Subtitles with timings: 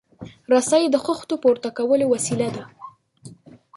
[0.51, 2.63] رسۍ د خښتو پورته کولو وسیله ده.